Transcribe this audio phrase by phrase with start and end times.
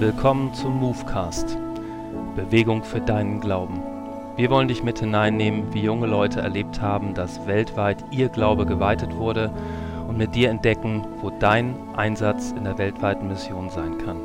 [0.00, 1.58] Willkommen zum Movecast.
[2.34, 3.82] Bewegung für deinen Glauben.
[4.34, 9.14] Wir wollen dich mit hineinnehmen, wie junge Leute erlebt haben, dass weltweit ihr Glaube geweitet
[9.14, 9.52] wurde
[10.08, 14.22] und mit dir entdecken, wo dein Einsatz in der weltweiten Mission sein kann.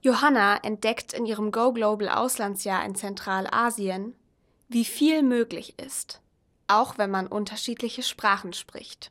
[0.00, 4.14] Johanna entdeckt in ihrem Go Global Auslandsjahr in Zentralasien,
[4.70, 6.22] wie viel möglich ist,
[6.66, 9.10] auch wenn man unterschiedliche Sprachen spricht.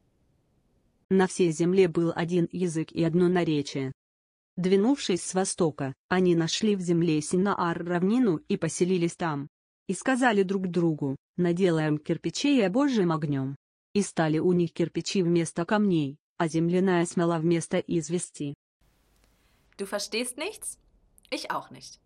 [1.10, 3.92] На всей земле был один язык и одно наречие.
[4.56, 9.48] Двинувшись с востока, они нашли в земле Синаар равнину и поселились там.
[9.88, 13.56] И сказали друг другу, наделаем кирпичей обожжем огнем.
[13.94, 18.54] И стали у них кирпичи вместо камней, а земляная смола вместо извести.
[19.78, 20.78] Du verstehst nichts?
[21.32, 22.00] Ich auch nicht.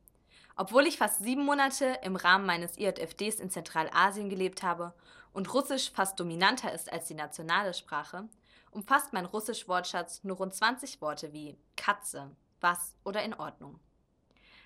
[0.59, 4.95] Obwohl ich fast sieben Monate im Rahmen meines IJFDs in Zentralasien gelebt habe
[5.31, 8.27] und Russisch fast dominanter ist als die nationale Sprache,
[8.71, 13.79] umfasst mein Russisch-Wortschatz nur rund 20 Worte wie Katze, was oder in Ordnung.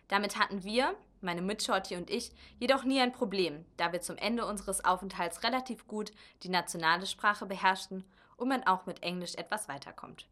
[0.08, 4.46] Damit hatten wir, meine Mitschorti und ich, jedoch nie ein Problem, da wir zum Ende
[4.46, 8.06] unseres Aufenthalts relativ gut die nationale Sprache beherrschten
[8.38, 10.26] und man auch mit Englisch etwas weiterkommt.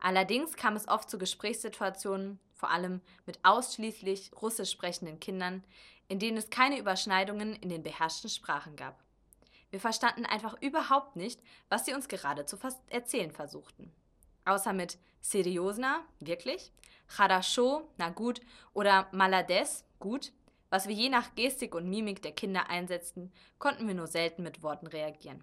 [0.00, 5.62] Allerdings kam es oft zu Gesprächssituationen, vor allem mit ausschließlich russisch sprechenden Kindern,
[6.08, 9.02] in denen es keine Überschneidungen in den beherrschten Sprachen gab.
[9.70, 13.92] Wir verstanden einfach überhaupt nicht, was sie uns gerade zu erzählen versuchten.
[14.44, 16.72] Außer mit Seriosna, wirklich,
[17.06, 18.40] Хорошо, na gut,
[18.72, 20.32] oder Malades, gut,
[20.70, 24.62] was wir je nach Gestik und Mimik der Kinder einsetzten, konnten wir nur selten mit
[24.62, 25.42] Worten reagieren.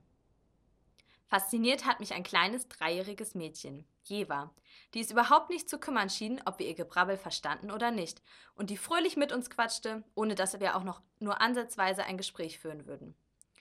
[1.33, 4.52] Fasziniert hat mich ein kleines dreijähriges Mädchen, Jeva,
[4.92, 8.20] die es überhaupt nicht zu kümmern schien, ob wir ihr Gebrabbel verstanden oder nicht,
[8.55, 12.59] und die fröhlich mit uns quatschte, ohne dass wir auch noch nur ansatzweise ein Gespräch
[12.59, 13.15] führen würden.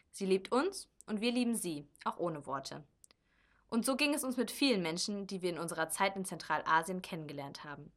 [0.09, 2.83] Sie liebt uns und wir lieben sie, auch ohne Worte.
[3.69, 7.01] Und so ging es uns mit vielen Menschen, die wir in unserer Zeit in Zentralasien
[7.01, 7.93] kennengelernt haben.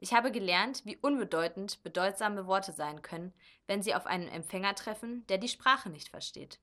[0.00, 3.32] Ich habe gelernt, wie unbedeutend bedeutsame Worte sein können,
[3.66, 6.60] wenn sie auf einen Empfänger treffen, der die Sprache nicht versteht.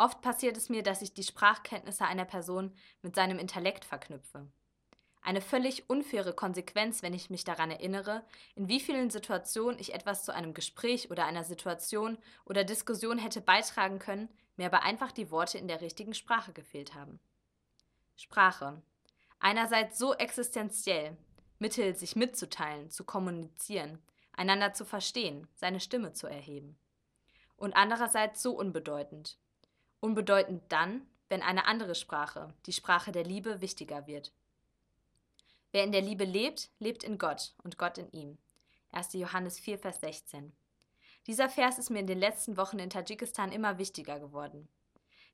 [0.00, 2.72] Oft passiert es mir, dass ich die Sprachkenntnisse einer Person
[3.02, 4.50] mit seinem Intellekt verknüpfe.
[5.20, 8.24] Eine völlig unfaire Konsequenz, wenn ich mich daran erinnere,
[8.54, 12.16] in wie vielen Situationen ich etwas zu einem Gespräch oder einer Situation
[12.46, 16.94] oder Diskussion hätte beitragen können, mir aber einfach die Worte in der richtigen Sprache gefehlt
[16.94, 17.20] haben.
[18.16, 18.80] Sprache.
[19.38, 21.14] Einerseits so existenziell,
[21.58, 23.98] Mittel, sich mitzuteilen, zu kommunizieren,
[24.32, 26.78] einander zu verstehen, seine Stimme zu erheben.
[27.58, 29.36] Und andererseits so unbedeutend,
[30.00, 34.32] Unbedeutend dann, wenn eine andere Sprache, die Sprache der Liebe, wichtiger wird.
[35.72, 38.38] Wer in der Liebe lebt, lebt in Gott und Gott in ihm.
[38.92, 39.12] 1.
[39.12, 40.52] Johannes 4, Vers 16.
[41.26, 44.68] Dieser Vers ist mir in den letzten Wochen in Tadschikistan immer wichtiger geworden.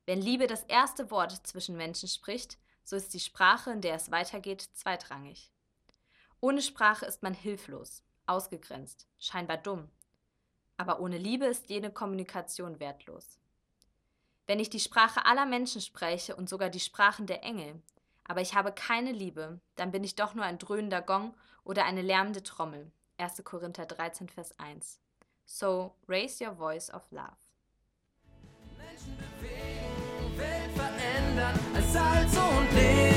[0.05, 4.11] Wenn Liebe das erste Wort zwischen Menschen spricht, so ist die Sprache, in der es
[4.11, 5.49] weitergeht, zweitrangig.
[6.39, 9.89] Ohne Sprache ist man hilflos, ausgegrenzt, scheinbar dumm.
[10.77, 13.39] Aber ohne Liebe ist jede Kommunikation wertlos.
[14.47, 17.81] Wenn ich die Sprache aller Menschen spreche und sogar die Sprachen der Engel,
[18.23, 21.33] aber ich habe keine Liebe, dann bin ich doch nur ein dröhnender Gong
[21.65, 22.89] oder eine lärmende Trommel.
[23.17, 23.43] 1.
[23.43, 24.99] Korinther 13, Vers 1.
[25.45, 27.35] So raise your voice of love.
[28.77, 33.16] Menschen bewegen, Welt verändern, als Salz und Licht.